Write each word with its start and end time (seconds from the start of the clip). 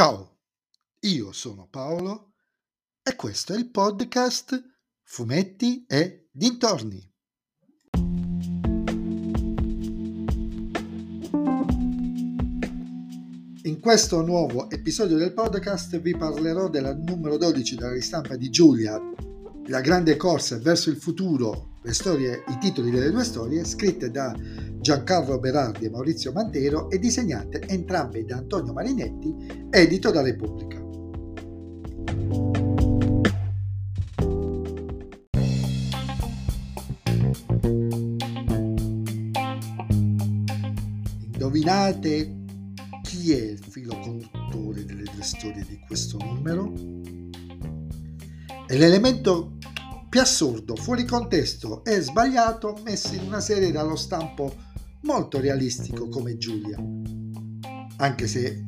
Ciao, 0.00 0.38
io 1.00 1.30
sono 1.30 1.68
Paolo 1.68 2.32
e 3.02 3.14
questo 3.16 3.52
è 3.52 3.58
il 3.58 3.68
podcast 3.68 4.58
Fumetti 5.02 5.84
e 5.86 6.30
Dintorni. 6.32 7.06
In 13.64 13.78
questo 13.78 14.24
nuovo 14.24 14.70
episodio 14.70 15.18
del 15.18 15.34
podcast 15.34 16.00
vi 16.00 16.16
parlerò 16.16 16.70
della 16.70 16.94
numero 16.94 17.36
12 17.36 17.74
della 17.74 17.92
ristampa 17.92 18.36
di 18.36 18.48
Giulia, 18.48 18.98
La 19.66 19.82
grande 19.82 20.16
corsa 20.16 20.58
verso 20.60 20.88
il 20.88 20.96
futuro, 20.96 21.76
le 21.82 21.92
storie, 21.92 22.42
i 22.48 22.56
titoli 22.58 22.90
delle 22.90 23.10
due 23.10 23.24
storie, 23.24 23.66
scritte 23.66 24.10
da 24.10 24.34
Giancarlo 24.90 25.38
Berardi 25.38 25.84
e 25.84 25.88
Maurizio 25.88 26.32
Mantero 26.32 26.90
e 26.90 26.98
disegnate 26.98 27.60
entrambe 27.68 28.24
da 28.24 28.38
Antonio 28.38 28.72
Marinetti, 28.72 29.68
edito 29.70 30.10
da 30.10 30.20
Repubblica. 30.20 30.78
Indovinate 41.34 42.34
chi 43.04 43.30
è 43.30 43.42
il 43.42 43.60
filo 43.60 43.96
conduttore 44.00 44.84
delle 44.84 45.04
due 45.04 45.22
storie 45.22 45.64
di 45.68 45.78
questo 45.86 46.18
numero? 46.18 46.72
È 48.66 48.76
l'elemento 48.76 49.56
più 50.08 50.20
assurdo, 50.20 50.74
fuori 50.74 51.04
contesto 51.04 51.84
e 51.84 52.00
sbagliato 52.00 52.80
messo 52.82 53.14
in 53.14 53.20
una 53.28 53.38
serie 53.38 53.70
dallo 53.70 53.94
stampo 53.94 54.68
molto 55.02 55.40
realistico 55.40 56.08
come 56.08 56.36
Giulia, 56.36 56.76
anche 57.96 58.26
se 58.26 58.66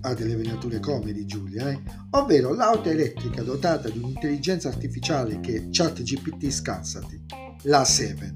ha 0.00 0.14
delle 0.14 0.36
venature 0.36 0.80
comedi 0.80 1.24
Giulia, 1.24 1.70
eh? 1.70 1.80
ovvero 2.10 2.52
l'auto 2.52 2.90
elettrica 2.90 3.42
dotata 3.42 3.88
di 3.88 3.98
un'intelligenza 3.98 4.68
artificiale 4.68 5.40
che 5.40 5.68
ChatGPT 5.70 6.50
scansati, 6.50 7.24
la 7.62 7.84
7, 7.84 8.34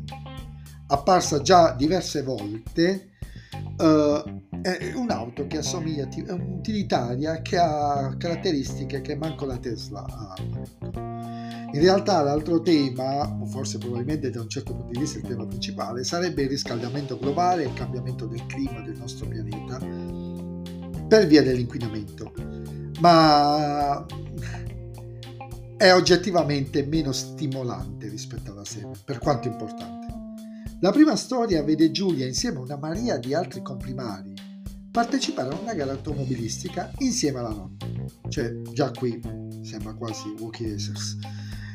apparsa 0.86 1.42
già 1.42 1.72
diverse 1.72 2.22
volte 2.22 3.10
uh, 3.76 4.37
è 4.62 4.92
un'auto 4.94 5.46
che 5.46 5.58
assomiglia 5.58 6.08
a 6.28 6.34
un'utilitaria 6.34 7.42
che 7.42 7.56
ha 7.56 8.14
caratteristiche 8.16 9.00
che 9.00 9.16
manco 9.16 9.44
la 9.46 9.56
Tesla 9.56 10.04
ha. 10.04 10.34
In 11.70 11.80
realtà 11.80 12.22
l'altro 12.22 12.60
tema, 12.62 13.28
o 13.28 13.44
forse 13.46 13.78
probabilmente 13.78 14.30
da 14.30 14.40
un 14.40 14.48
certo 14.48 14.74
punto 14.74 14.92
di 14.92 15.00
vista 15.00 15.18
il 15.18 15.24
tema 15.24 15.46
principale, 15.46 16.02
sarebbe 16.02 16.42
il 16.42 16.48
riscaldamento 16.48 17.18
globale 17.18 17.64
e 17.64 17.66
il 17.66 17.74
cambiamento 17.74 18.26
del 18.26 18.44
clima 18.46 18.80
del 18.80 18.96
nostro 18.96 19.26
pianeta 19.26 19.78
per 21.06 21.26
via 21.26 21.42
dell'inquinamento. 21.42 22.32
Ma 23.00 24.04
è 25.76 25.92
oggettivamente 25.92 26.84
meno 26.84 27.12
stimolante 27.12 28.08
rispetto 28.08 28.50
alla 28.50 28.64
serie, 28.64 28.90
per 29.04 29.18
quanto 29.18 29.48
importante. 29.48 30.06
La 30.80 30.90
prima 30.90 31.16
storia 31.16 31.62
vede 31.62 31.90
Giulia 31.90 32.26
insieme 32.26 32.58
a 32.58 32.62
una 32.62 32.76
maria 32.76 33.18
di 33.18 33.34
altri 33.34 33.62
comprimari 33.62 34.37
partecipare 34.90 35.54
a 35.54 35.58
una 35.58 35.74
gara 35.74 35.92
automobilistica 35.92 36.90
insieme 36.98 37.38
alla 37.38 37.50
nonna. 37.50 37.76
Cioè, 38.28 38.62
già 38.72 38.90
qui 38.90 39.20
sembra 39.62 39.94
quasi 39.94 40.34
Walkie 40.38 40.70
Racers. 40.70 41.18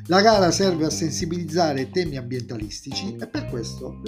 La 0.07 0.21
gara 0.21 0.51
serve 0.51 0.85
a 0.85 0.89
sensibilizzare 0.89 1.89
temi 1.89 2.17
ambientalistici 2.17 3.15
e 3.15 3.27
per 3.27 3.45
questo 3.47 4.01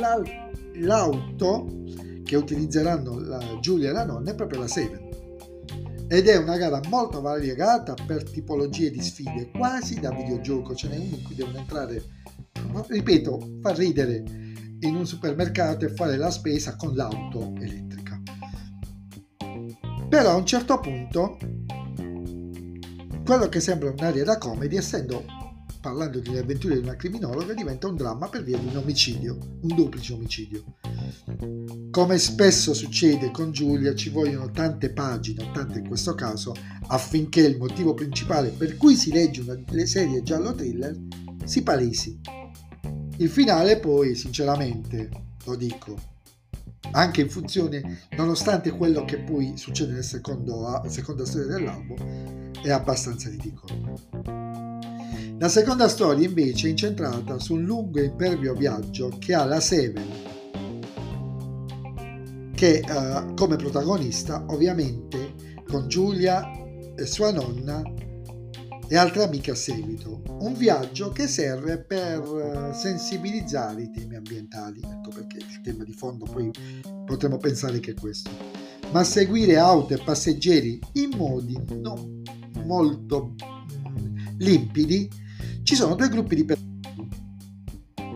l'auto 0.76 1.84
che 2.24 2.36
utilizzeranno 2.36 3.20
la 3.20 3.58
Giulia 3.62 3.92
e 3.92 3.94
la 3.94 4.04
nonna 4.04 4.32
è 4.32 4.36
proprio 4.36 4.60
la 4.60 4.68
Seven. 4.68 5.04
Ed 6.08 6.28
è 6.28 6.36
una 6.36 6.58
gara 6.58 6.82
molto 6.90 7.22
variegata 7.22 7.94
per 8.06 8.30
tipologie 8.30 8.92
di 8.92 9.02
sfide, 9.02 9.50
quasi 9.52 10.00
da 10.00 10.12
videogioco. 10.12 10.76
Ce 10.76 10.88
n'è 10.88 10.98
uno 10.98 11.16
in 11.16 11.24
cui 11.24 11.34
devono 11.36 11.58
entrare, 11.60 12.04
ripeto, 12.88 13.60
fa 13.62 13.74
ridere 13.74 14.24
in 14.82 14.96
un 14.96 15.08
supermercato 15.08 15.86
e 15.86 15.90
fare 15.90 16.18
la 16.18 16.30
spesa 16.30 16.76
con 16.76 16.94
l'auto 16.94 17.54
elettrica. 17.56 17.85
Però 20.10 20.30
a 20.32 20.36
un 20.36 20.46
certo 20.46 20.80
punto, 20.80 21.38
quello 23.24 23.50
che 23.50 23.60
sembra 23.60 23.92
un'area 23.92 24.24
da 24.24 24.38
comedy, 24.38 24.78
essendo 24.78 25.24
parlando 25.82 26.20
delle 26.20 26.40
avventure 26.40 26.76
di 26.76 26.82
una 26.82 26.96
criminologa, 26.96 27.54
diventa 27.54 27.88
un 27.88 27.96
dramma 27.96 28.28
per 28.28 28.44
via 28.44 28.58
di 28.58 28.68
un 28.68 28.78
omicidio, 28.78 29.38
un 29.62 29.76
duplice 29.76 30.14
omicidio. 30.14 30.64
Come 31.92 32.18
spesso 32.18 32.74
succede 32.74 33.32
con 33.32 33.52
Giulia, 33.52 33.94
ci 33.94 34.10
vogliono 34.10 34.50
tante 34.52 34.92
pagine, 34.92 35.52
tante 35.54 35.80
in 35.80 35.88
questo 35.88 36.16
caso, 36.16 36.54
affinché 36.88 37.42
il 37.42 37.58
motivo 37.58 37.94
principale 37.94 38.50
per 38.50 38.78
cui 38.78 38.96
si 38.96 39.12
legge 39.12 39.42
una 39.42 39.56
delle 39.56 39.86
serie 39.86 40.24
giallo 40.24 40.54
thriller 40.54 40.98
si 41.44 41.62
palesi 41.62 42.20
il 43.18 43.30
finale 43.30 43.80
poi, 43.80 44.14
sinceramente, 44.14 45.10
lo 45.46 45.56
dico, 45.56 45.96
anche 46.92 47.22
in 47.22 47.30
funzione, 47.30 48.08
nonostante 48.18 48.72
quello 48.72 49.06
che 49.06 49.20
poi 49.20 49.54
succede 49.56 49.92
nella 49.92 50.84
seconda 50.88 51.26
storia 51.26 51.48
dell'album, 51.48 52.52
è 52.62 52.72
abbastanza 52.72 53.30
ridicolo. 53.30 54.00
La 55.38 55.50
seconda 55.50 55.90
storia 55.90 56.26
invece 56.26 56.68
è 56.68 56.70
incentrata 56.70 57.40
su 57.40 57.56
un 57.56 57.64
lungo 57.64 58.00
e 58.00 58.06
impervio 58.06 58.54
viaggio 58.54 59.12
che 59.20 59.34
ha 59.34 59.44
la 59.44 59.60
Seven, 59.60 60.08
che 62.54 62.82
uh, 62.88 63.34
come 63.34 63.58
protagonista 63.58 64.46
ovviamente 64.48 65.34
con 65.68 65.90
Giulia 65.90 66.50
e 66.96 67.06
sua 67.06 67.32
nonna 67.32 67.82
e 68.88 68.96
altre 68.98 69.24
amiche 69.24 69.52
a 69.52 69.56
seguito. 69.56 70.22
Un 70.40 70.54
viaggio 70.54 71.10
che 71.12 71.28
serve 71.28 71.80
per 71.80 72.20
eh, 72.20 72.74
sensibilizzare 72.74 73.84
i 73.84 73.92
temi 73.92 74.16
ambientali, 74.16 74.82
ecco 74.84 75.10
perché 75.10 75.38
il 75.38 75.62
tema 75.62 75.84
di 75.84 75.94
fondo 75.94 76.26
poi 76.26 76.52
potremmo 77.06 77.38
pensare 77.38 77.80
che 77.80 77.92
è 77.92 77.94
questo. 77.96 78.30
Ma 78.92 79.04
seguire 79.04 79.58
auto 79.58 79.94
e 79.94 80.02
passeggeri 80.04 80.80
in 80.94 81.10
modi 81.16 81.60
non 81.74 82.22
molto 82.64 83.36
limpidi, 84.38 85.10
ci 85.64 85.76
sono 85.76 85.96
due 85.96 86.10
gruppi 86.10 86.36
di 86.36 86.46
persone, 86.46 86.74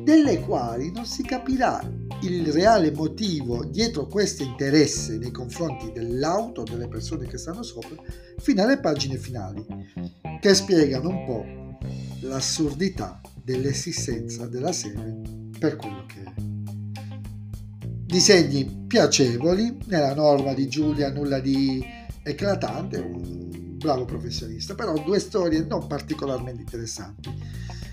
delle 0.03 0.39
quali 0.39 0.91
non 0.91 1.05
si 1.05 1.23
capirà 1.23 1.81
il 2.21 2.51
reale 2.51 2.91
motivo 2.91 3.63
dietro 3.65 4.07
questo 4.07 4.43
interesse 4.43 5.17
nei 5.17 5.31
confronti 5.31 5.91
dell'auto, 5.91 6.63
delle 6.63 6.87
persone 6.87 7.27
che 7.27 7.37
stanno 7.37 7.63
sopra, 7.63 7.95
fino 8.37 8.61
alle 8.61 8.79
pagine 8.79 9.17
finali 9.17 9.65
che 10.39 10.53
spiegano 10.53 11.09
un 11.09 11.25
po' 11.25 11.77
l'assurdità 12.21 13.19
dell'esistenza 13.43 14.47
della 14.47 14.71
serie 14.71 15.19
per 15.57 15.75
quello 15.75 16.05
che 16.05 16.23
è. 16.23 16.33
Disegni 18.05 18.85
piacevoli, 18.87 19.77
nella 19.85 20.15
norma 20.15 20.53
di 20.53 20.67
Giulia 20.67 21.11
nulla 21.11 21.39
di 21.39 21.83
eclatante, 22.23 22.97
un 22.97 23.77
bravo 23.77 24.05
professionista, 24.05 24.75
però 24.75 24.93
due 24.93 25.19
storie 25.19 25.65
non 25.65 25.87
particolarmente 25.87 26.61
interessanti. 26.61 27.29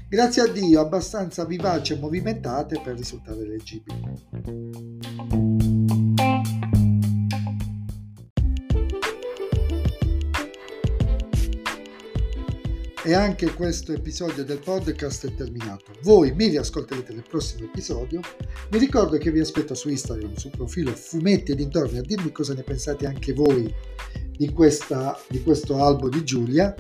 Grazie 0.09 0.43
a 0.43 0.47
Dio 0.47 0.81
abbastanza 0.81 1.45
vivaci 1.45 1.95
e 1.95 1.99
movimentate 1.99 2.81
per 2.83 2.97
risultare 2.97 3.45
leggibili. 3.47 4.96
E 13.07 13.15
anche 13.15 13.55
questo 13.55 13.93
episodio 13.93 14.45
del 14.45 14.59
podcast 14.59 15.29
è 15.29 15.35
terminato. 15.37 15.93
Voi 16.03 16.33
mi 16.33 16.49
riascolterete 16.49 17.13
nel 17.13 17.23
prossimo 17.23 17.67
episodio. 17.67 18.21
Vi 18.69 18.79
ricordo 18.79 19.17
che 19.17 19.31
vi 19.31 19.39
aspetto 19.39 19.75
su 19.75 19.89
Instagram, 19.89 20.35
sul 20.35 20.51
profilo 20.51 20.91
Fumetti 20.91 21.53
e 21.53 21.55
dintorni, 21.55 21.99
a 21.99 22.03
dirmi 22.03 22.33
cosa 22.33 22.53
ne 22.53 22.65
pensate 22.65 23.07
anche 23.07 23.33
voi 23.33 23.73
di, 24.37 24.51
questa, 24.51 25.17
di 25.29 25.41
questo 25.45 25.81
albo 25.85 26.09
di 26.09 26.25
Giulia. 26.25 26.75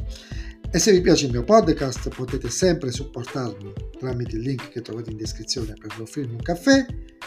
E 0.68 0.78
se 0.80 0.90
vi 0.90 1.00
piace 1.00 1.26
il 1.26 1.30
mio 1.30 1.44
podcast 1.44 2.08
potete 2.08 2.50
sempre 2.50 2.90
supportarmi 2.90 3.72
tramite 3.96 4.34
il 4.34 4.42
link 4.42 4.70
che 4.70 4.82
trovate 4.82 5.12
in 5.12 5.18
descrizione 5.18 5.74
per 5.80 5.94
offrirmi 5.96 6.32
un 6.32 6.42
caffè 6.42 6.84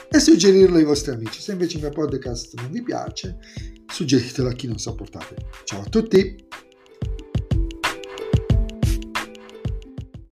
e 0.10 0.20
suggerirlo 0.20 0.76
ai 0.76 0.84
vostri 0.84 1.14
amici. 1.14 1.40
Se 1.40 1.54
invece 1.54 1.78
il 1.78 1.84
mio 1.84 1.92
podcast 1.92 2.54
non 2.56 2.70
vi 2.70 2.84
piace, 2.84 3.38
suggeritelo 3.88 4.50
a 4.50 4.52
chi 4.52 4.68
non 4.68 4.78
sopportate. 4.78 5.38
Ciao 5.64 5.84
a 5.84 5.86
tutti! 5.86 6.69